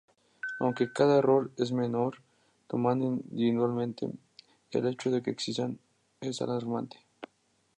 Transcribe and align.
Aunque 0.57 0.91
cada 0.91 1.19
error 1.19 1.51
es 1.57 1.71
menor 1.71 2.23
tomado 2.65 3.03
individualmente, 3.03 4.09
el 4.71 4.87
hecho 4.87 5.11
de 5.11 5.21
que 5.21 5.29
existan 5.29 5.77
es 6.21 6.41
alarmante. 6.41 7.05